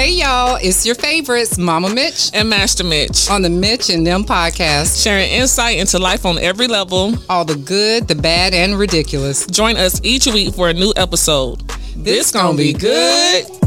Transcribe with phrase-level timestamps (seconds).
[0.00, 4.24] Hey y'all, it's your favorites, Mama Mitch and Master Mitch on the Mitch and Nem
[4.24, 9.44] podcast, sharing insight into life on every level, all the good, the bad, and ridiculous.
[9.44, 11.60] Join us each week for a new episode.
[11.68, 13.59] This, this gonna, gonna be good.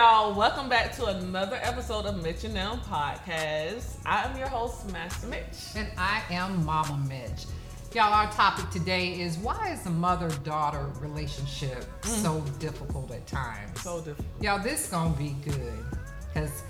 [0.00, 0.32] Y'all?
[0.32, 3.98] Welcome back to another episode of Mitch and Nem Podcast.
[4.06, 5.76] I am your host, Master Mitch.
[5.76, 7.44] And I am Mama Mitch.
[7.94, 12.06] Y'all, our topic today is why is the mother daughter relationship mm.
[12.22, 13.78] so difficult at times?
[13.82, 14.26] So difficult.
[14.40, 15.84] Y'all, this is gonna be good
[16.32, 16.62] because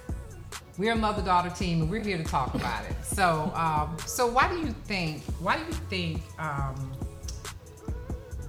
[0.77, 2.97] we're a mother daughter team and we're here to talk about it.
[3.05, 5.23] So, um, so why do you think?
[5.39, 6.21] Why do you think?
[6.41, 6.75] Um,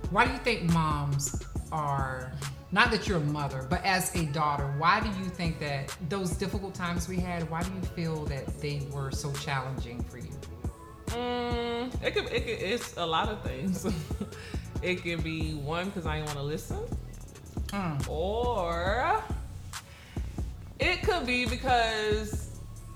[0.09, 1.39] why do you think moms
[1.71, 2.33] are
[2.71, 6.31] not that you're a mother, but as a daughter, why do you think that those
[6.31, 10.31] difficult times we had, why do you feel that they were so challenging for you?
[11.07, 13.85] Mm, it could, it could, it's a lot of things.
[14.81, 16.79] it can be one because I didn't want to listen,
[17.67, 18.09] mm.
[18.09, 19.21] or
[20.79, 22.51] it could be because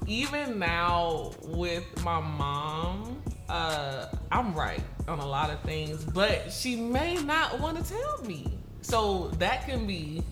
[0.07, 6.77] even now with my mom, uh, I'm right on a lot of things, but she
[6.77, 8.54] may not want to tell me.
[8.85, 10.23] So that can be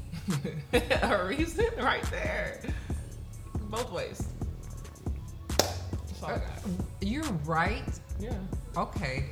[1.02, 2.62] a reason right there.
[3.64, 4.28] Both ways.
[6.23, 6.38] Uh,
[7.02, 7.84] you're right.
[8.20, 8.38] Yeah.
[8.78, 9.26] Okay.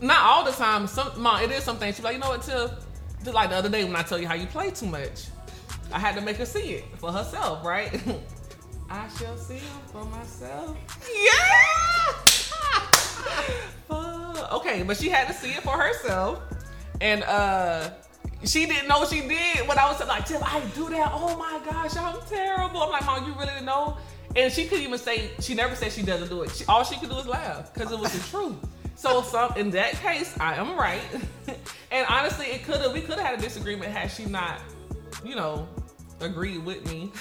[0.00, 0.88] Not all the time.
[0.88, 1.92] Some mom, it is something.
[1.94, 2.72] She's like, you know what, Tiff?
[3.22, 5.26] Just like the other day when I tell you how you play too much,
[5.92, 7.92] I had to make her see it for herself, right?
[8.90, 10.76] I shall see him for myself.
[11.08, 11.64] Yeah.
[14.56, 16.42] okay, but she had to see it for herself,
[17.00, 17.90] and uh
[18.46, 21.10] she didn't know she did what I was like, Tiff, I do that.
[21.14, 22.82] Oh my gosh, I'm terrible.
[22.82, 23.96] I'm like, Mom, you really didn't know?
[24.36, 26.50] And she couldn't even say, she never said she doesn't do it.
[26.50, 28.56] She, all she could do is laugh because it was the truth.
[28.96, 31.00] So some, in that case, I am right.
[31.90, 34.60] and honestly, it could have, we could have had a disagreement had she not,
[35.24, 35.68] you know,
[36.20, 37.12] agreed with me.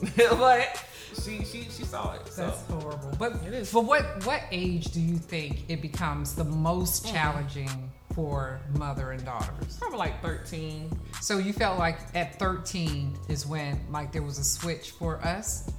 [0.16, 0.84] but
[1.22, 2.26] she she she saw it.
[2.28, 2.46] So.
[2.46, 3.12] That's horrible.
[3.18, 3.72] But it is.
[3.72, 7.12] But what what age do you think it becomes the most mm.
[7.12, 9.76] challenging for mother and daughters?
[9.78, 10.90] Probably like 13.
[11.20, 15.70] So you felt like at 13 is when like there was a switch for us?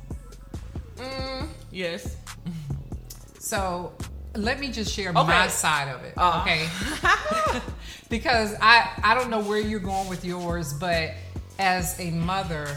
[0.96, 2.18] Mm, yes.
[3.40, 3.94] so
[4.36, 5.24] let me just share okay.
[5.24, 6.42] my side of it, uh.
[6.42, 6.68] okay?
[8.10, 11.12] because I I don't know where you're going with yours, but
[11.60, 12.68] as a mother,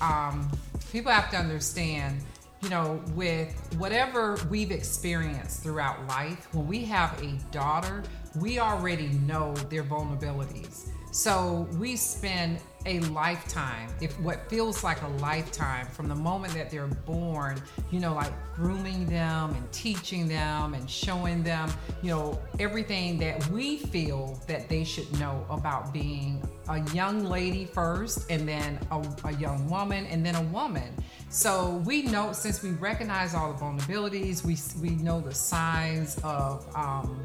[0.00, 0.50] um,
[0.92, 2.20] people have to understand
[2.62, 8.02] you know, with whatever we've experienced throughout life, when we have a daughter,
[8.36, 10.88] we already know their vulnerabilities.
[11.12, 16.70] So we spend a lifetime, if what feels like a lifetime from the moment that
[16.70, 17.60] they're born,
[17.90, 21.70] you know, like grooming them and teaching them and showing them,
[22.00, 27.64] you know, everything that we feel that they should know about being a young lady
[27.66, 30.94] first and then a, a young woman and then a woman.
[31.28, 36.64] So we know since we recognize all the vulnerabilities, we, we know the signs of,
[36.74, 37.22] um,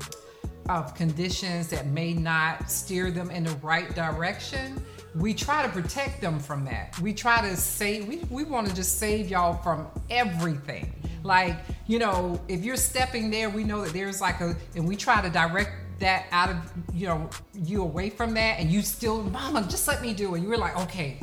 [0.69, 4.81] of conditions that may not steer them in the right direction,
[5.15, 6.99] we try to protect them from that.
[6.99, 10.93] We try to save, we, we want to just save y'all from everything.
[11.23, 14.95] Like, you know, if you're stepping there, we know that there's like a, and we
[14.95, 16.57] try to direct that out of,
[16.93, 20.41] you know, you away from that, and you still, mama, just let me do it.
[20.41, 21.19] You were like, okay.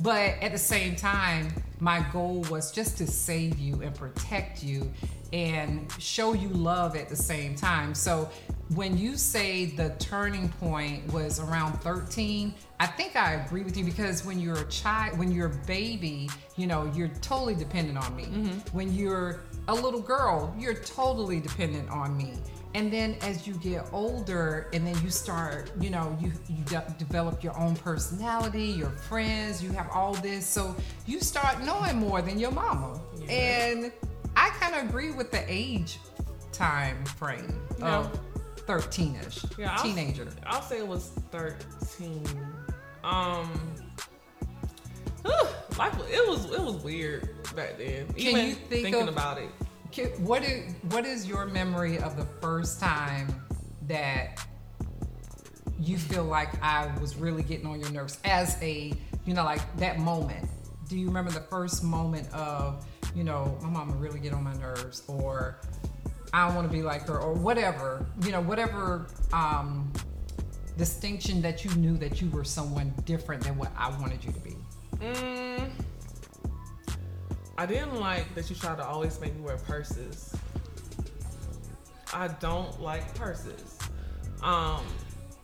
[0.00, 4.90] But at the same time, my goal was just to save you and protect you
[5.34, 7.92] and show you love at the same time.
[7.92, 8.30] So
[8.76, 13.84] when you say the turning point was around 13, I think I agree with you
[13.84, 18.14] because when you're a child, when you're a baby, you know, you're totally dependent on
[18.14, 18.26] me.
[18.26, 18.76] Mm-hmm.
[18.76, 22.34] When you're a little girl, you're totally dependent on me.
[22.76, 26.94] And then as you get older and then you start, you know, you, you de-
[26.96, 30.46] develop your own personality, your friends, you have all this.
[30.46, 33.00] So you start knowing more than your mama.
[33.16, 33.32] Yeah.
[33.32, 33.92] And
[34.36, 35.98] I kind of agree with the age
[36.52, 37.60] time frame.
[37.80, 38.18] of
[38.66, 39.58] 13ish.
[39.58, 40.26] Yeah, teenager.
[40.46, 42.24] I'll, I'll say it was 13.
[43.02, 43.50] Um,
[45.78, 48.06] life it was it was weird back then.
[48.08, 49.50] Can Even you think thinking of, about it.
[49.92, 53.28] Can, what is what is your memory of the first time
[53.86, 54.44] that
[55.78, 58.92] you feel like I was really getting on your nerves as a
[59.26, 60.48] you know like that moment?
[60.88, 64.54] Do you remember the first moment of you know my mama really get on my
[64.54, 65.58] nerves or
[66.34, 69.92] I don't want to be like her, or whatever, you know, whatever um,
[70.76, 74.40] distinction that you knew that you were someone different than what I wanted you to
[74.40, 74.56] be?
[74.98, 75.70] Mm,
[77.56, 80.34] I didn't like that you tried to always make me wear purses.
[82.12, 83.78] I don't like purses.
[84.42, 84.84] Um,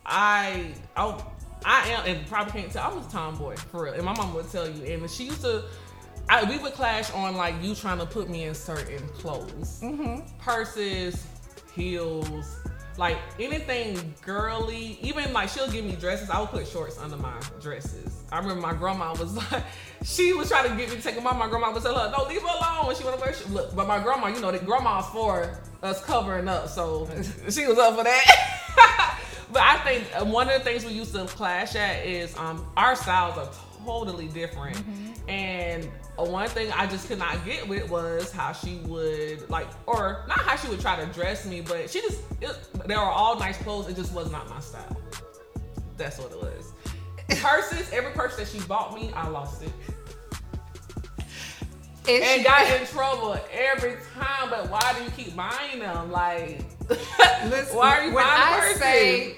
[0.05, 1.25] I oh
[1.63, 2.91] I am and probably can't tell.
[2.91, 4.83] I was a tomboy for real, and my mom would tell you.
[4.83, 5.63] And she used to.
[6.31, 10.21] I, we would clash on like you trying to put me in certain clothes, mm-hmm.
[10.39, 11.27] purses,
[11.75, 12.57] heels,
[12.97, 14.97] like anything girly.
[15.01, 16.29] Even like she'll give me dresses.
[16.29, 18.23] I would put shorts under my dresses.
[18.31, 19.63] I remember my grandma was like,
[20.05, 21.37] she was trying to get me to take them off.
[21.37, 23.75] My grandma would tell her, "No, leave her alone." When she want to wear, look.
[23.75, 27.09] But my grandma, you know, the grandma's for us covering up, so
[27.49, 29.19] she was up for that.
[29.51, 32.65] but I think uh, one of the things we used to clash at is um,
[32.77, 33.51] our styles are
[33.85, 35.29] totally different, mm-hmm.
[35.29, 39.67] and uh, one thing I just could not get with was how she would like,
[39.87, 42.55] or not how she would try to dress me, but she just it,
[42.87, 43.87] they were all nice clothes.
[43.89, 44.97] It just was not my style.
[45.97, 46.73] That's what it was.
[47.41, 49.71] Purses, every purse that she bought me, I lost it.
[52.07, 54.49] And, and got in trouble every time.
[54.49, 56.11] But why do you keep buying them?
[56.11, 58.81] Like, Listen, why are you when buying I purses?
[58.81, 59.37] say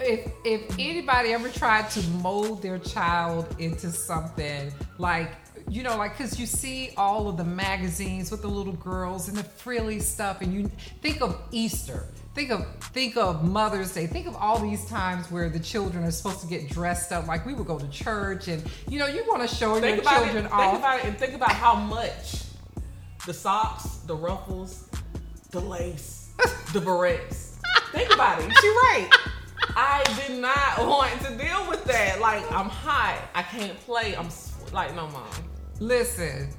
[0.00, 5.30] if if anybody ever tried to mold their child into something like
[5.68, 9.36] you know, like, cause you see all of the magazines with the little girls and
[9.36, 10.68] the frilly stuff, and you
[11.00, 15.48] think of Easter, think of think of Mother's Day, think of all these times where
[15.48, 17.28] the children are supposed to get dressed up.
[17.28, 20.12] Like we would go to church, and you know, you want to show think your
[20.12, 20.60] children it, off.
[20.60, 22.42] Think about it, and think about how much
[23.26, 24.88] the socks, the ruffles,
[25.50, 26.32] the lace,
[26.72, 27.58] the berets.
[27.92, 28.50] think about it.
[28.60, 29.29] She's right.
[29.76, 32.20] I did not want to deal with that.
[32.20, 33.28] Like I'm hot.
[33.34, 34.16] I can't play.
[34.16, 34.28] I'm
[34.72, 35.28] like no mom.
[35.78, 36.50] Listen,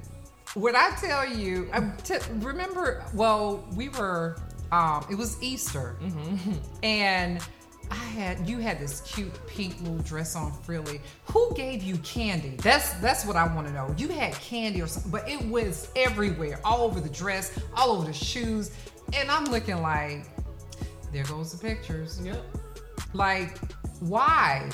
[0.54, 3.04] when I tell you, I t- remember.
[3.14, 4.36] Well, we were.
[4.70, 6.52] Um, it was Easter, mm-hmm.
[6.82, 7.46] and
[7.90, 11.00] I had you had this cute pink little dress on frilly.
[11.26, 12.56] Who gave you candy?
[12.56, 13.94] That's that's what I want to know.
[13.98, 18.06] You had candy or something, but it was everywhere, all over the dress, all over
[18.06, 18.70] the shoes,
[19.12, 20.24] and I'm looking like,
[21.12, 22.18] there goes the pictures.
[22.24, 22.42] Yep.
[23.12, 23.58] Like,
[24.00, 24.70] why?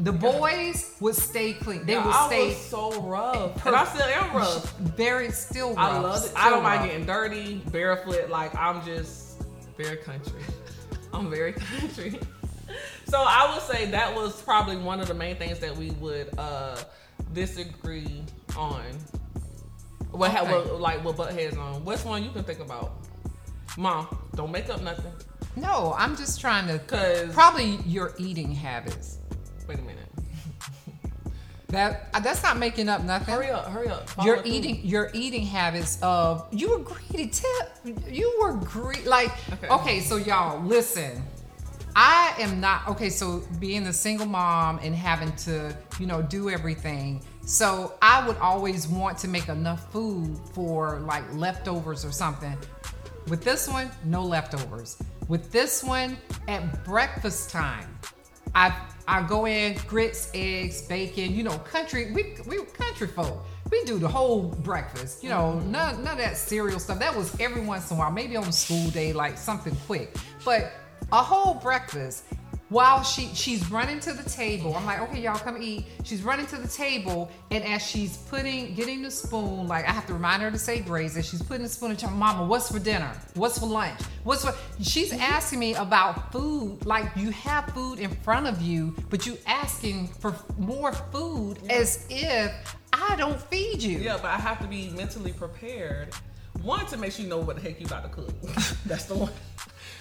[0.00, 1.86] The boys would stay clean.
[1.86, 3.56] They would I stay so rough.
[3.56, 4.78] Per- and I still am rough.
[4.78, 5.78] Very still rough.
[5.78, 6.32] I love it.
[6.36, 8.28] I don't mind getting dirty, barefoot.
[8.28, 9.42] Like I'm just
[9.78, 10.42] very country.
[11.14, 12.20] I'm very country.
[13.06, 16.28] so I would say that was probably one of the main things that we would
[16.38, 16.76] uh,
[17.32, 18.22] disagree
[18.54, 18.84] on.
[20.10, 20.50] What, okay.
[20.50, 21.84] what like what butt heads on?
[21.84, 22.92] What's one you can think about?
[23.78, 25.12] Mom, don't make up nothing.
[25.56, 26.78] No, I'm just trying to.
[26.80, 29.18] Cause probably your eating habits.
[29.68, 30.08] Wait a minute.
[31.68, 33.34] That uh, that's not making up nothing.
[33.34, 34.08] Hurry up, hurry up.
[34.08, 38.06] Follow your eating your eating habits of you were greedy Tiff.
[38.08, 39.68] You were greedy like okay.
[39.68, 41.20] okay, so y'all listen.
[41.96, 46.50] I am not okay, so being a single mom and having to, you know, do
[46.50, 47.22] everything.
[47.46, 52.56] So I would always want to make enough food for like leftovers or something.
[53.28, 54.98] With this one, no leftovers.
[55.28, 57.88] With this one, at breakfast time,
[58.54, 58.72] I
[59.08, 61.34] I go in grits, eggs, bacon.
[61.34, 62.12] You know, country.
[62.12, 63.44] We we country folk.
[63.70, 65.24] We do the whole breakfast.
[65.24, 65.72] You know, mm-hmm.
[65.72, 67.00] none none of that cereal stuff.
[67.00, 70.16] That was every once in a while, maybe on a school day, like something quick.
[70.44, 70.72] But
[71.12, 72.24] a whole breakfast
[72.68, 75.86] while she she's running to the table i'm like okay y'all come eat.
[76.02, 80.06] She's running to the table and as she's putting getting the spoon like i have
[80.06, 82.70] to remind her to say grace as she's putting the spoon into her mama what's
[82.70, 83.12] for dinner?
[83.34, 84.00] What's for lunch?
[84.24, 88.94] What's for she's asking me about food like you have food in front of you
[89.10, 91.72] but you asking for more food yeah.
[91.72, 93.98] as if i don't feed you.
[93.98, 96.14] Yeah but i have to be mentally prepared
[96.62, 98.30] one to make sure you know what the heck you about to cook.
[98.86, 99.30] That's the one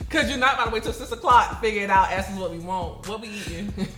[0.10, 2.60] Cause you're not about to wait till six o'clock, figuring out, ask us what we
[2.60, 3.74] want, what we eating.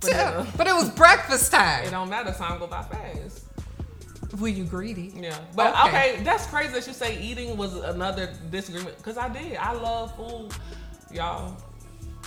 [0.00, 1.86] but, uh, but, it was breakfast time.
[1.86, 3.46] It don't matter, time go by fast.
[4.38, 5.12] Were you greedy?
[5.16, 6.12] Yeah, but okay.
[6.12, 9.02] okay, that's crazy that you say eating was another disagreement.
[9.02, 9.56] Cause I did.
[9.56, 10.50] I love food,
[11.10, 11.56] y'all.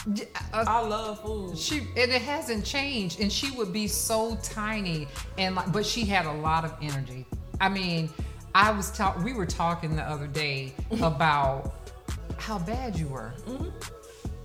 [0.05, 1.57] Uh, I love food.
[1.57, 6.03] She and it hasn't changed, and she would be so tiny and like, but she
[6.03, 7.25] had a lot of energy.
[7.61, 8.09] I mean,
[8.53, 9.23] I was talking.
[9.23, 11.82] We were talking the other day about
[12.43, 13.33] how bad you were.
[13.47, 13.69] Mm-hmm.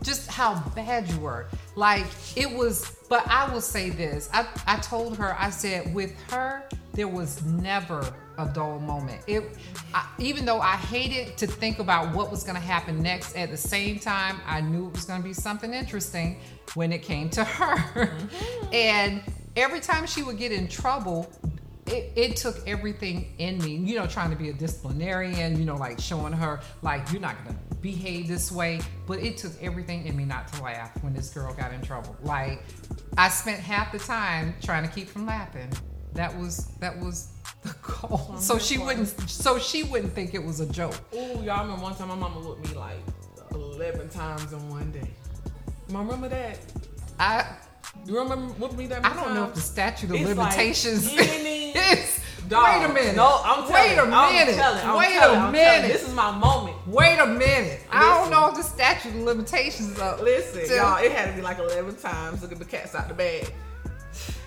[0.05, 1.47] Just how bad you were.
[1.75, 4.31] Like it was, but I will say this.
[4.33, 6.63] I, I told her, I said, with her,
[6.93, 9.23] there was never a dull moment.
[9.27, 9.43] It,
[9.93, 13.51] I, even though I hated to think about what was going to happen next, at
[13.51, 16.41] the same time, I knew it was going to be something interesting
[16.75, 17.77] when it came to her.
[17.77, 18.75] Mm-hmm.
[18.75, 19.23] and
[19.57, 21.33] every time she would get in trouble,
[21.87, 25.77] it, it, took everything in me, you know, trying to be a disciplinarian, you know,
[25.77, 28.81] like showing her, like, you're not gonna behave this way.
[29.07, 32.17] But it took everything in me not to laugh when this girl got in trouble.
[32.23, 32.63] Like,
[33.17, 35.71] I spent half the time trying to keep from laughing.
[36.15, 37.29] That was that was
[37.63, 37.75] the
[38.09, 38.37] goal.
[38.39, 40.95] So she wouldn't so she wouldn't think it was a joke.
[41.13, 42.99] Oh, y'all remember one time my mama looked me like
[43.53, 45.11] eleven times in one day.
[45.89, 46.59] You remember that?
[47.19, 47.47] I.
[48.07, 49.05] You remember with me that?
[49.05, 49.35] I don't times?
[49.35, 52.21] know if the statute of it's limitations like is.
[52.49, 52.81] Dog.
[52.81, 53.17] Wait a minute.
[53.17, 53.73] No, I'm telling.
[53.75, 54.15] Wait a minute.
[54.15, 55.93] I'm telling, I'm Wait telling, a minute.
[55.93, 56.78] This is my moment.
[56.89, 57.41] Wait a minute.
[57.41, 57.89] Listen.
[57.91, 60.23] I don't know if the statute of limitations up.
[60.23, 60.75] Listen, to...
[60.75, 62.41] y'all, it had to be like 11 times.
[62.41, 63.53] Look at the cats out the bag.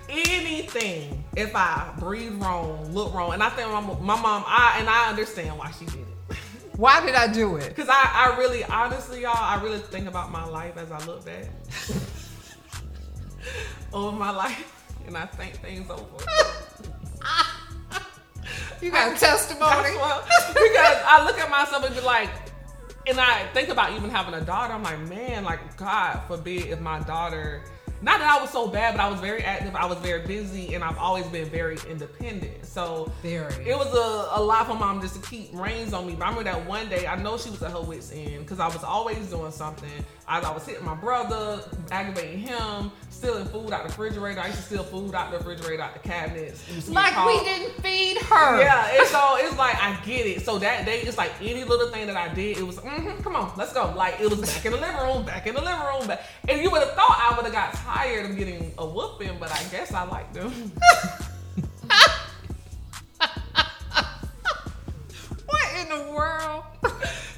[0.10, 4.90] Anything, if I breathe wrong, look wrong, and I think my, my mom, I and
[4.90, 6.38] I understand why she did it.
[6.76, 7.70] Why did I do it?
[7.70, 11.24] Because I, I really, honestly, y'all, I really think about my life as I look
[11.24, 11.44] back
[13.94, 16.04] over my life, and I think things over.
[18.82, 19.90] You got a testimony?
[19.96, 20.24] Well,
[20.54, 22.30] because I look at myself and be like,
[23.08, 24.74] and I think about even having a daughter.
[24.74, 27.62] I'm like, man, like God forbid if my daughter
[28.02, 29.76] not that I was so bad, but I was very active.
[29.76, 32.66] I was very busy, and I've always been very independent.
[32.66, 33.54] So very.
[33.68, 36.14] it was a, a lot for mom just to keep reins on me.
[36.14, 38.60] But I remember that one day, I know she was at her wits end because
[38.60, 39.90] I was always doing something.
[40.28, 44.40] I, I was hitting my brother, aggravating him, stealing food out the refrigerator.
[44.40, 46.90] I used to steal food out the refrigerator, out the cabinets.
[46.90, 48.62] Like we didn't feed her.
[48.62, 50.44] Yeah, and so it's like I get it.
[50.44, 53.36] So that day, it's like any little thing that I did, it was mm-hmm, come
[53.36, 53.94] on, let's go.
[53.96, 56.08] Like it was back in the living room, back in the living room.
[56.08, 56.24] Back.
[56.50, 57.91] And you would have thought I would have got tired
[58.32, 60.52] of getting a whooping, but I guess I like them.
[65.46, 66.64] what in the world?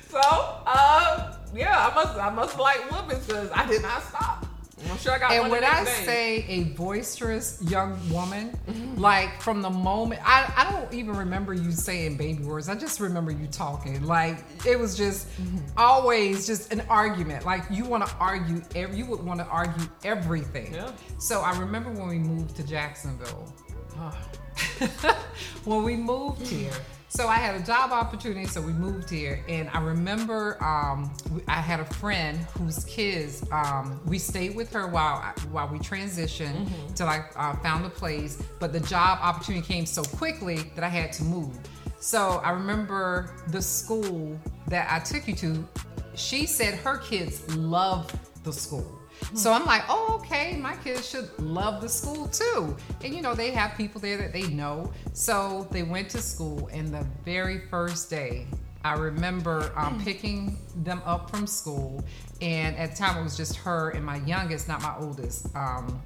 [0.09, 4.45] so, uh, yeah, I must I must like whoopings because I did not stop.
[4.89, 6.05] I'm sure I got and when I day.
[6.05, 8.99] say a boisterous young woman, mm-hmm.
[8.99, 12.69] like from the moment I, I don't even remember you saying baby words.
[12.69, 14.03] I just remember you talking.
[14.03, 15.59] Like it was just mm-hmm.
[15.77, 17.45] always just an argument.
[17.45, 20.73] Like you want to argue every you would want to argue everything.
[20.73, 20.91] Yeah.
[21.17, 23.53] So I remember when we moved to Jacksonville.
[25.65, 26.71] when we moved here
[27.15, 31.13] so I had a job opportunity, so we moved here, and I remember um,
[31.47, 35.19] I had a friend whose kids um, we stayed with her while
[35.51, 36.93] while we transitioned mm-hmm.
[36.95, 38.41] till I uh, found a place.
[38.59, 41.55] But the job opportunity came so quickly that I had to move.
[41.99, 44.35] So I remember the school
[44.69, 45.67] that I took you to.
[46.15, 48.11] She said her kids love
[48.43, 49.02] the school.
[49.33, 52.75] So I'm like, oh, okay, my kids should love the school too.
[53.03, 54.91] And you know, they have people there that they know.
[55.13, 58.45] So they went to school, and the very first day,
[58.83, 60.03] I remember um, hmm.
[60.03, 62.03] picking them up from school,
[62.41, 65.47] and at the time it was just her and my youngest, not my oldest.
[65.55, 66.01] Um,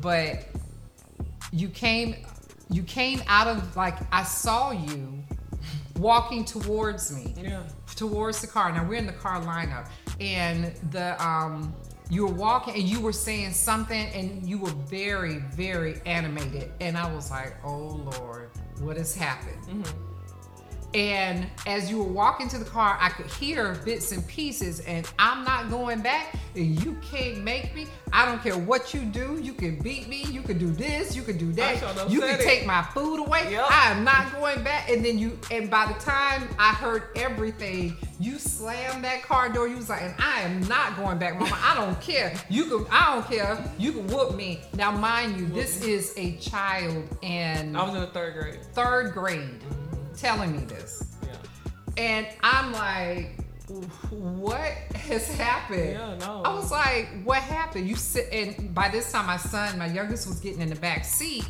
[0.00, 0.46] but
[1.52, 2.24] you came,
[2.70, 5.22] you came out of like I saw you
[5.96, 7.62] walking towards me, yeah,
[7.96, 8.70] towards the car.
[8.72, 9.88] Now we're in the car lineup,
[10.20, 11.74] and the um,
[12.10, 16.96] you were walking and you were saying something and you were very very animated and
[16.96, 18.50] i was like oh lord
[18.80, 20.08] what has happened mm-hmm.
[20.94, 25.06] And as you were walking to the car, I could hear bits and pieces, and
[25.18, 26.34] I'm not going back.
[26.54, 27.86] And you can't make me.
[28.10, 29.38] I don't care what you do.
[29.40, 30.24] You can beat me.
[30.24, 31.14] You can do this.
[31.14, 32.10] You can do that.
[32.10, 32.42] You can it.
[32.42, 33.52] take my food away.
[33.52, 33.66] Yep.
[33.70, 34.88] I am not going back.
[34.88, 39.68] And then you, and by the time I heard everything, you slammed that car door.
[39.68, 41.56] You was like, and I am not going back, Mama.
[41.62, 42.34] I don't care.
[42.48, 42.86] You can.
[42.90, 43.72] I don't care.
[43.78, 44.60] You can whoop me.
[44.74, 48.64] Now, mind you, this is a child, and I was in the third grade.
[48.72, 49.62] Third grade
[50.16, 51.16] telling me this.
[51.22, 51.28] Yeah.
[51.96, 53.38] And I'm like,
[54.10, 55.92] what has happened?
[55.92, 56.42] Yeah, no.
[56.42, 57.88] I was like, what happened?
[57.88, 61.04] You sit and by this time my son, my youngest was getting in the back
[61.04, 61.44] seat.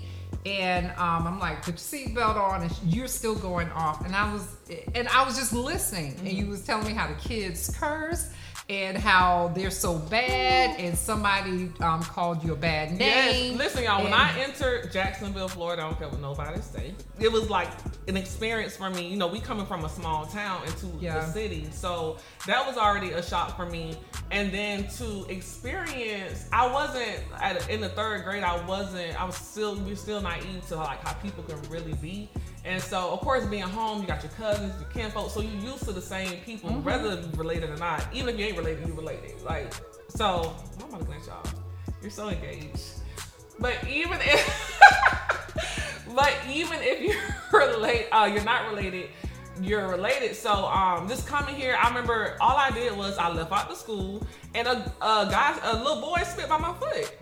[0.49, 4.05] And um, I'm like, put your seatbelt on, and you're still going off.
[4.05, 4.57] And I was,
[4.95, 6.27] and I was just listening, mm-hmm.
[6.27, 8.31] and you was telling me how the kids curse,
[8.69, 13.53] and how they're so bad and somebody um, called you a bad name.
[13.53, 14.05] Yes, listen, y'all.
[14.05, 16.93] when I entered Jacksonville, Florida, I don't care what nobody say.
[17.19, 17.71] It was like
[18.09, 19.07] an experience for me.
[19.07, 21.21] You know, we coming from a small town into yeah.
[21.21, 23.97] the city, so that was already a shock for me.
[24.31, 28.43] And then to experience, I wasn't at, in the third grade.
[28.43, 29.21] I wasn't.
[29.21, 29.77] I was still.
[29.77, 32.31] We are still naive to like how people can really be.
[32.65, 35.85] And so, of course, being home, you got your cousins, your kinfolk, so you're used
[35.85, 36.83] to the same people, mm-hmm.
[36.83, 38.07] whether related or not.
[38.13, 39.41] Even if you ain't related, you related.
[39.43, 39.73] Like,
[40.09, 41.47] so, I'm I looking at y'all.
[42.03, 43.01] You're so engaged.
[43.59, 44.81] But even if,
[46.15, 49.11] but even if you're related, uh, you're not related,
[49.61, 50.35] you're related.
[50.35, 53.75] So, um, this coming here, I remember all I did was I left out the
[53.75, 57.17] school, and a, a guy, a little boy, spit by my foot.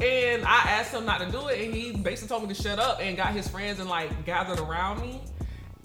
[0.00, 2.78] And I asked him not to do it, and he basically told me to shut
[2.78, 5.20] up and got his friends and like gathered around me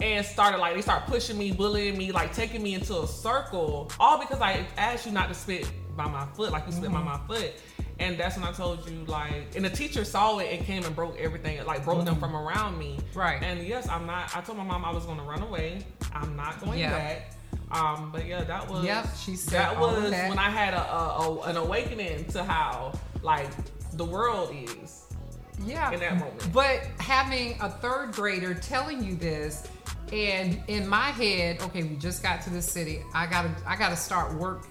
[0.00, 3.90] and started like they start pushing me, bullying me, like taking me into a circle,
[3.98, 7.04] all because I asked you not to spit by my foot, like you spit mm-hmm.
[7.04, 7.52] by my foot.
[7.98, 10.94] And that's when I told you, like, and the teacher saw it and came and
[10.94, 12.06] broke everything, like broke mm-hmm.
[12.06, 12.98] them from around me.
[13.14, 13.42] Right.
[13.42, 14.36] And yes, I'm not.
[14.36, 15.78] I told my mom I was going to run away.
[16.12, 16.90] I'm not going yeah.
[16.90, 17.32] back.
[17.70, 18.84] Um, but yeah, that was.
[18.84, 20.28] Yep, she said that was that.
[20.28, 23.48] when I had a, a, a, an awakening to how like
[23.94, 25.04] the world is.
[25.64, 25.90] Yeah.
[25.90, 26.52] In that moment.
[26.52, 29.66] But having a third grader telling you this,
[30.12, 33.02] and in my head, okay, we just got to the city.
[33.14, 34.66] I gotta I gotta start work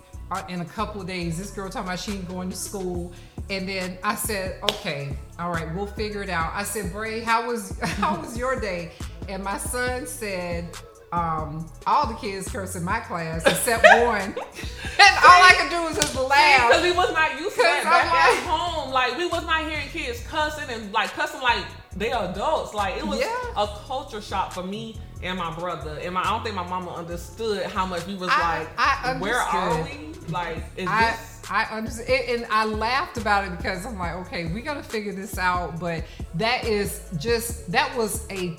[0.50, 1.38] in a couple of days.
[1.38, 3.14] This girl talking about she ain't going to school.
[3.50, 6.52] And then I said, okay, all right, we'll figure it out.
[6.54, 8.92] I said, Bray, how was how was your day?
[9.30, 10.76] And my son said,
[11.12, 14.22] um, all the kids curse in my class except one.
[14.22, 16.70] and all I could do was just laugh.
[16.70, 18.92] Because we was not used to that back like, at home.
[18.92, 21.64] Like we was not hearing kids cussing and like cussing like
[21.96, 22.74] they are adults.
[22.74, 23.28] Like it was yeah.
[23.56, 25.98] a culture shock for me and my brother.
[26.02, 29.18] And my, I don't think my mama understood how much we was I, like, I
[29.20, 30.14] where are we?
[30.30, 31.42] Like, is I, this?
[31.50, 35.14] I understand, and I laughed about it because I'm like, okay, we got to figure
[35.14, 35.80] this out.
[35.80, 36.04] But
[36.36, 38.58] that is just that was a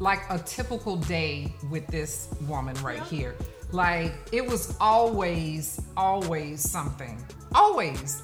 [0.00, 3.04] like a typical day with this woman right yeah.
[3.04, 3.36] here.
[3.72, 7.22] Like it was always, always something.
[7.54, 8.22] Always.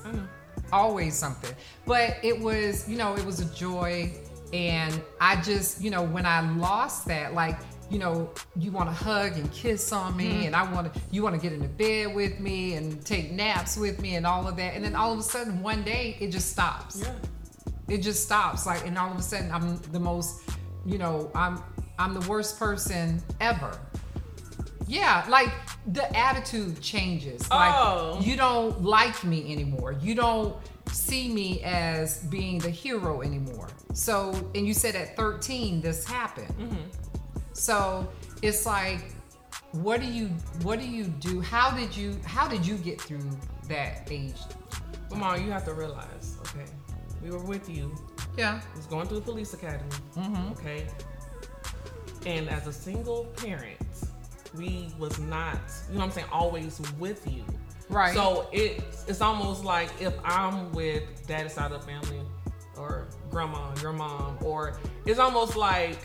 [0.73, 1.55] Always something.
[1.87, 4.13] But it was, you know, it was a joy.
[4.55, 7.59] And I just, you know, when I lost that, like
[7.91, 10.47] you know, you want to hug and kiss on me, mm-hmm.
[10.47, 13.77] and I want to, you want to get into bed with me and take naps
[13.77, 14.75] with me and all of that.
[14.75, 17.03] And then all of a sudden, one day, it just stops.
[17.03, 17.13] Yeah.
[17.89, 18.67] It just stops.
[18.67, 20.49] Like, and all of a sudden, I'm the most,
[20.87, 21.63] you know, I'm,
[21.99, 23.79] I'm the worst person ever.
[24.87, 25.53] Yeah, like
[25.87, 27.49] the attitude changes.
[27.51, 28.21] Like oh.
[28.23, 29.93] you don't like me anymore.
[29.93, 30.57] You don't
[30.95, 33.69] see me as being the hero anymore.
[33.93, 36.55] So, and you said at 13 this happened.
[36.59, 36.89] Mm-hmm.
[37.53, 38.09] So
[38.43, 39.13] it's like,
[39.73, 40.29] what do you
[40.63, 41.41] what do you do?
[41.41, 43.29] How did you how did you get through
[43.69, 44.37] that age?
[45.11, 46.71] Well, mom, you have to realize, okay,
[47.23, 47.95] we were with you.
[48.37, 48.61] Yeah.
[48.77, 49.91] was going through the police academy.
[50.17, 50.53] Mm-hmm.
[50.53, 50.87] Okay.
[52.27, 53.79] And as a single parent,
[54.57, 55.59] we was not,
[55.89, 57.45] you know what I'm saying, always with you.
[57.89, 58.15] Right.
[58.15, 62.21] So it it's almost like if I'm with daddy's side of the family
[62.77, 65.99] or grandma, your mom, or it's almost like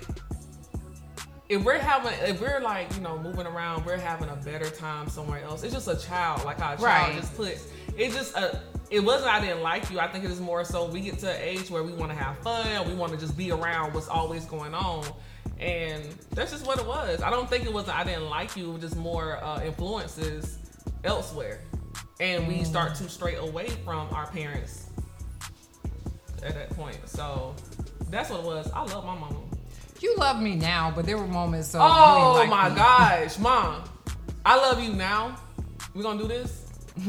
[1.49, 5.09] if we're having if we're like you know moving around we're having a better time
[5.09, 7.19] somewhere else it's just a child like our child right.
[7.19, 8.61] just puts it just a
[8.91, 11.29] it wasn't i didn't like you i think it is more so we get to
[11.29, 14.07] an age where we want to have fun we want to just be around what's
[14.07, 15.03] always going on
[15.59, 18.69] and that's just what it was i don't think it was i didn't like you
[18.69, 20.59] it was just more uh, influences
[21.03, 21.62] elsewhere
[22.19, 24.88] and we start to stray away from our parents
[26.43, 27.55] at that point so
[28.09, 29.39] that's what it was i love my mama
[30.01, 31.81] you love me now, but there were moments of.
[31.83, 32.75] Oh my me.
[32.75, 33.83] gosh, mom,
[34.45, 35.35] I love you now.
[35.93, 36.67] We're gonna do this?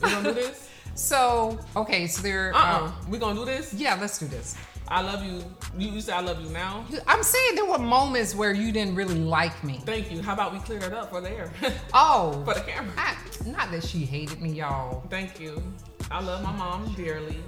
[0.00, 0.70] We're gonna do this?
[0.94, 2.54] So okay, so there.
[2.54, 2.86] Uh uh-uh.
[2.86, 3.74] uh We gonna do this?
[3.74, 4.56] Yeah, let's do this.
[4.88, 5.42] I love you.
[5.76, 6.84] You, you say I love you now.
[7.06, 9.80] I'm saying there were moments where you didn't really like me.
[9.84, 10.22] Thank you.
[10.22, 11.52] How about we clear that up for the air?
[11.92, 12.92] Oh, for the camera.
[12.96, 15.02] I, not that she hated me, y'all.
[15.08, 15.62] Thank you.
[16.10, 17.38] I love my mom dearly.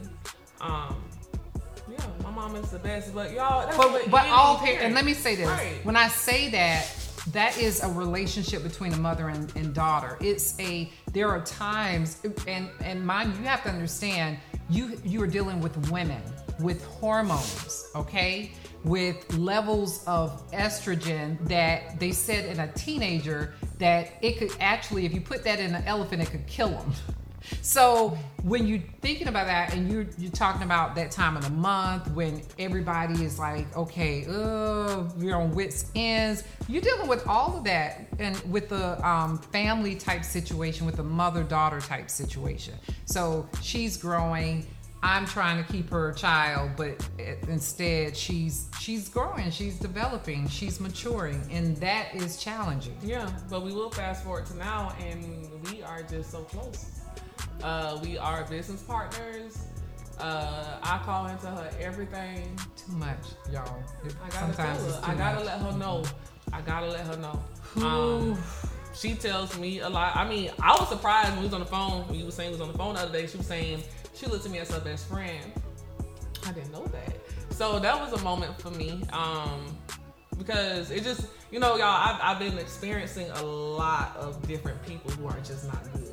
[0.60, 1.02] Um,
[1.88, 3.66] yeah, my mom is the best, but y'all.
[3.76, 4.82] but but all parents.
[4.82, 5.78] And let me say this: right.
[5.84, 6.86] when I say that,
[7.32, 10.18] that is a relationship between a mother and, and daughter.
[10.20, 10.90] It's a.
[11.12, 15.90] There are times, and and mind you, have to understand, you you are dealing with
[15.90, 16.22] women
[16.60, 18.52] with hormones, okay,
[18.84, 25.12] with levels of estrogen that they said in a teenager that it could actually, if
[25.12, 26.92] you put that in an elephant, it could kill them.
[27.62, 31.50] So when you're thinking about that and you're you're talking about that time of the
[31.50, 37.56] month when everybody is like, okay, uh, you're on wits ends, you're dealing with all
[37.56, 42.74] of that and with the um, family type situation, with the mother daughter type situation.
[43.06, 44.66] So she's growing.
[45.02, 47.08] I'm trying to keep her a child, but
[47.48, 52.96] instead she's she's growing, she's developing, she's maturing, and that is challenging.
[53.02, 57.00] Yeah, but we will fast forward to now, and we are just so close.
[57.62, 59.58] Uh, we are business partners.
[60.18, 62.58] Uh, I call into her everything.
[62.76, 63.18] Too much,
[63.52, 63.78] y'all.
[64.04, 65.00] It, I gotta tell her.
[65.04, 65.46] I gotta much.
[65.46, 66.02] let her know.
[66.52, 67.40] I gotta let her know.
[67.86, 68.36] Um,
[68.94, 70.16] she tells me a lot.
[70.16, 72.06] I mean, I was surprised when we was on the phone.
[72.08, 73.82] When you were saying we was on the phone the other day, she was saying
[74.18, 75.52] she looked at me as her best friend.
[76.46, 77.16] I didn't know that.
[77.50, 79.02] So that was a moment for me.
[79.12, 79.76] Um,
[80.36, 85.10] because it just, you know, y'all, I've, I've been experiencing a lot of different people
[85.12, 86.08] who are just not good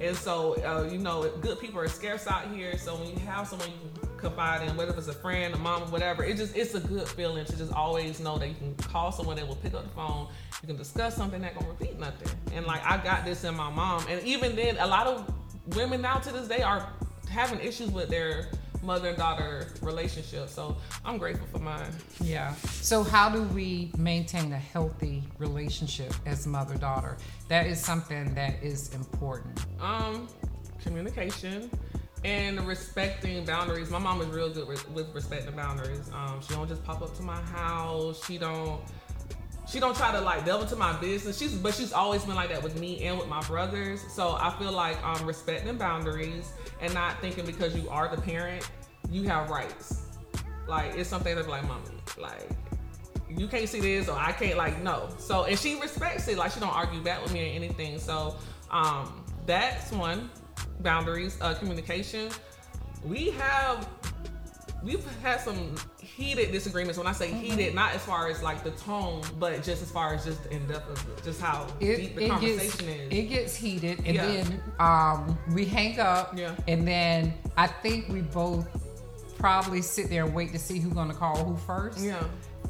[0.00, 2.76] and so, uh, you know, good people are scarce out here.
[2.78, 5.90] So when you have someone you can confide in, whether it's a friend, a mom,
[5.90, 9.12] whatever, it just it's a good feeling to just always know that you can call
[9.12, 10.28] someone that will pick up the phone.
[10.62, 12.30] You can discuss something that gonna repeat nothing.
[12.54, 15.30] And like I got this in my mom, and even then, a lot of
[15.76, 16.88] women now to this day are
[17.30, 18.48] having issues with their
[18.82, 20.48] mother daughter relationship.
[20.48, 21.90] So I'm grateful for mine.
[22.22, 22.54] Yeah.
[22.82, 27.16] So how do we maintain a healthy relationship as mother daughter?
[27.48, 29.64] That is something that is important.
[29.80, 30.28] Um,
[30.82, 31.70] communication
[32.24, 33.90] and respecting boundaries.
[33.90, 36.10] My mom is real good with, with respecting boundaries.
[36.12, 38.24] Um, she don't just pop up to my house.
[38.26, 38.80] She don't
[39.70, 41.38] she don't try to like delve into my business.
[41.38, 44.04] She's but she's always been like that with me and with my brothers.
[44.12, 48.68] So I feel like um respecting boundaries and not thinking because you are the parent,
[49.10, 50.02] you have rights.
[50.66, 51.84] Like it's something that's like mommy,
[52.18, 52.48] like
[53.28, 55.08] you can't see this or I can't like no.
[55.18, 56.36] So and she respects it.
[56.36, 57.98] Like she don't argue back with me or anything.
[58.00, 58.36] So
[58.70, 60.30] um that's one.
[60.80, 62.30] Boundaries, uh communication.
[63.04, 63.88] We have
[64.82, 65.74] we've had some
[66.20, 66.98] heated disagreements.
[66.98, 67.40] When I say mm-hmm.
[67.40, 70.52] heated, not as far as like the tone, but just as far as just the
[70.52, 73.18] in depth of just how it, deep the conversation gets, is.
[73.18, 74.26] It gets heated, and yeah.
[74.26, 76.54] then um, we hang up, yeah.
[76.68, 78.68] and then I think we both
[79.38, 81.98] probably sit there and wait to see who's gonna call who first.
[81.98, 82.22] Yeah.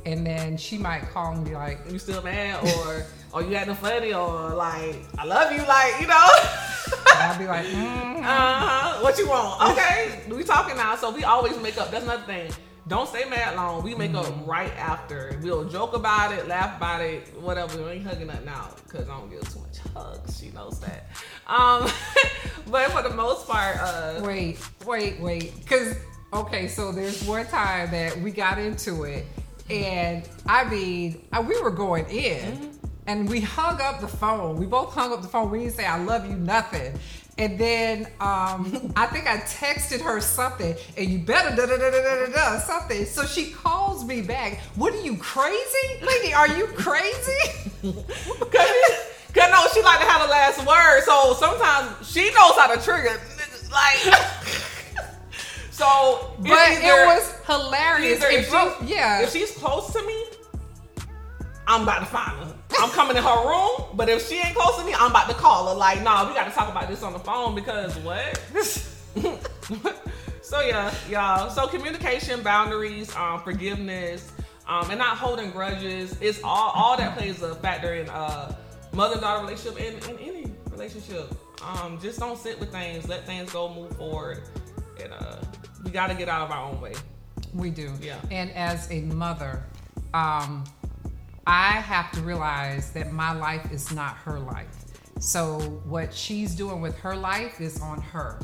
[0.07, 3.75] And then she might call and be like, "You still mad?" or "Or you acting
[3.75, 6.27] funny?" or like, "I love you," like you know.
[7.07, 8.17] I'll be like, mm-hmm.
[8.19, 9.73] "Uh huh." What you want?
[9.73, 10.97] Okay, we talking now.
[10.97, 11.91] So we always make up.
[11.91, 12.51] That's another thing
[12.91, 13.85] don't stay mad long.
[13.85, 14.41] We make mm-hmm.
[14.43, 15.39] up right after.
[15.43, 17.85] We'll joke about it, laugh about it, whatever.
[17.85, 20.41] We ain't hugging nothing out because I don't give too much hugs.
[20.41, 21.07] She knows that.
[21.47, 21.89] Um,
[22.67, 25.97] but for the most part, uh, wait, wait, wait, because
[26.33, 29.25] okay, so there's one time that we got into it,
[29.71, 32.53] and I mean, we were going in.
[32.53, 32.77] Mm-hmm.
[33.07, 34.57] And we hung up the phone.
[34.57, 35.51] We both hung up the phone.
[35.51, 36.97] We didn't say "I love you," nothing.
[37.41, 41.91] And then um, I think I texted her something, and you better da da da
[41.91, 43.07] da da da something.
[43.07, 44.59] So she calls me back.
[44.75, 46.35] What are you crazy, lady?
[46.35, 47.71] Are you crazy?
[47.83, 51.01] Cause, no, she like to have the last word.
[51.07, 53.19] So sometimes she knows how to trigger,
[53.73, 53.97] like.
[55.71, 58.23] so, but either, it was hilarious.
[58.23, 60.27] If she, yeah, if she's close to me,
[61.67, 62.60] I'm about to find her.
[62.79, 65.35] I'm coming in her room, but if she ain't close to me, I'm about to
[65.35, 65.75] call her.
[65.75, 68.41] Like, nah, we got to talk about this on the phone because what?
[70.43, 71.51] so yeah, y'all.
[71.51, 74.33] So communication, boundaries, um, forgiveness,
[74.67, 76.17] um, and not holding grudges.
[76.21, 78.55] It's all all that plays a factor in uh,
[78.93, 81.35] mother daughter relationship and in any relationship.
[81.63, 83.09] Um, just don't sit with things.
[83.09, 83.73] Let things go.
[83.73, 84.43] Move forward.
[85.03, 85.37] And uh,
[85.85, 86.95] we got to get out of our own way.
[87.55, 87.93] We do.
[88.01, 88.17] Yeah.
[88.31, 89.63] And as a mother,
[90.15, 90.65] um,
[91.47, 94.85] I have to realize that my life is not her life.
[95.21, 98.39] So what she's doing with her life is on her.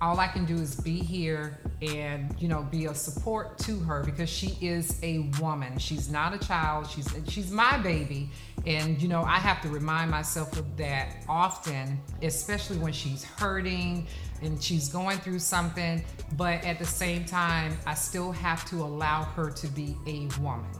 [0.00, 4.04] All I can do is be here and you know be a support to her
[4.04, 5.76] because she is a woman.
[5.78, 6.88] She's not a child.
[6.88, 8.30] She's she's my baby,
[8.64, 14.06] and you know I have to remind myself of that often, especially when she's hurting
[14.40, 16.04] and she's going through something.
[16.36, 20.70] But at the same time, I still have to allow her to be a woman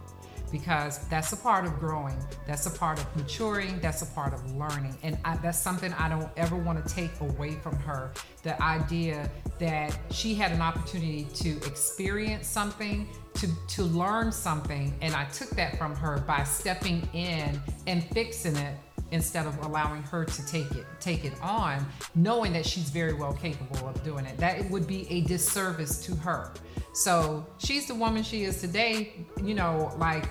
[0.51, 4.57] because that's a part of growing that's a part of maturing that's a part of
[4.57, 4.97] learning.
[5.03, 8.13] And I, that's something i don't ever want to take away from her.
[8.43, 15.15] The idea that she had an opportunity to experience something to, to learn something and
[15.15, 18.75] i took that from her by stepping in and fixing it
[19.11, 23.33] instead of allowing her to take it take it on knowing that she's very well
[23.33, 26.53] capable of doing it that it would be a disservice to her.
[26.93, 30.29] So she's the woman she is today you know like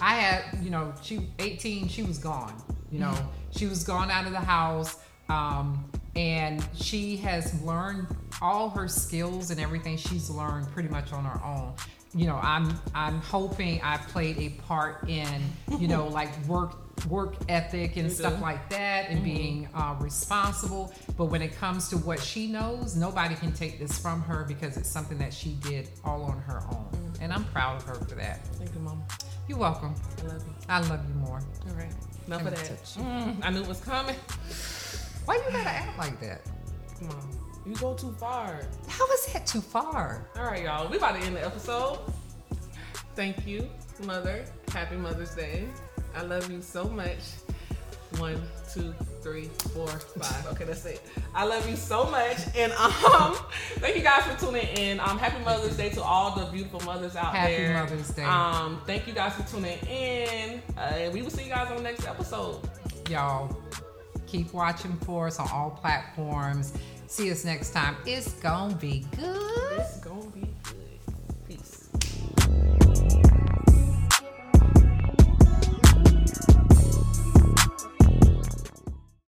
[0.00, 2.54] i had you know she 18 she was gone
[2.90, 3.14] you know
[3.50, 5.84] she was gone out of the house um,
[6.16, 8.06] and she has learned
[8.40, 11.72] all her skills and everything she's learned pretty much on her own
[12.14, 15.42] you know i'm i'm hoping i played a part in
[15.78, 19.24] you know like work work ethic and stuff like that and mm-hmm.
[19.24, 20.92] being uh, responsible.
[21.16, 24.76] But when it comes to what she knows, nobody can take this from her because
[24.76, 26.86] it's something that she did all on her own.
[26.90, 27.22] Mm-hmm.
[27.22, 28.44] And I'm proud of her for that.
[28.54, 29.02] Thank you, Mom.
[29.48, 29.94] You're welcome.
[30.18, 30.54] I love you.
[30.68, 31.40] I love you more.
[31.68, 31.92] All right.
[32.26, 32.84] Enough of that.
[32.98, 34.16] Mm, I knew it was coming.
[35.24, 36.42] Why you gotta act like that?
[36.98, 37.47] Come on.
[37.68, 38.62] You go too far.
[38.88, 40.26] How is that too far?
[40.38, 40.88] All right, y'all.
[40.88, 41.98] We about to end the episode.
[43.14, 43.68] Thank you,
[44.04, 44.46] Mother.
[44.72, 45.68] Happy Mother's Day.
[46.16, 47.18] I love you so much.
[48.16, 48.40] One,
[48.72, 50.46] two, three, four, five.
[50.52, 51.02] Okay, that's it.
[51.34, 53.34] I love you so much, and um,
[53.80, 54.98] thank you guys for tuning in.
[55.00, 57.72] Um, happy Mother's Day to all the beautiful mothers out happy there.
[57.74, 58.24] Happy Mother's Day.
[58.24, 61.76] Um, thank you guys for tuning in, uh, and we will see you guys on
[61.76, 62.66] the next episode.
[63.10, 63.54] Y'all,
[64.26, 66.72] keep watching for us on all platforms.
[67.08, 67.96] See us next time.
[68.04, 69.80] It's gonna be good.
[69.80, 70.46] It's gonna be